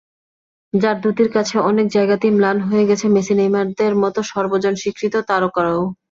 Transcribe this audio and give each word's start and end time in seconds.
যাঁর 0.73 0.97
দ্যুতির 1.01 1.29
কাছে 1.33 1.55
অনেক 1.69 1.87
জায়গাতেই 1.89 2.35
ম্লান 2.37 2.57
হয়ে 2.67 2.87
গেছেন 2.89 3.09
মেসি-নেইমারদের 3.13 3.93
মতো 4.03 4.19
সর্বজনস্বীকৃত 4.31 5.15
তারকারাও। 5.29 5.81